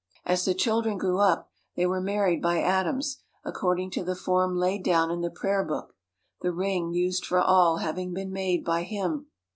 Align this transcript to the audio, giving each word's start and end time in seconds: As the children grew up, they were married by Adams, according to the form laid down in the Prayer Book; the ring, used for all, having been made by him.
As 0.25 0.45
the 0.45 0.55
children 0.55 0.97
grew 0.97 1.19
up, 1.19 1.51
they 1.75 1.85
were 1.85 2.01
married 2.01 2.41
by 2.41 2.59
Adams, 2.59 3.19
according 3.45 3.91
to 3.91 4.03
the 4.03 4.15
form 4.15 4.57
laid 4.57 4.83
down 4.83 5.11
in 5.11 5.21
the 5.21 5.29
Prayer 5.29 5.63
Book; 5.63 5.95
the 6.41 6.51
ring, 6.51 6.91
used 6.91 7.23
for 7.23 7.39
all, 7.39 7.77
having 7.77 8.11
been 8.11 8.31
made 8.33 8.65
by 8.65 8.81
him. 8.81 9.27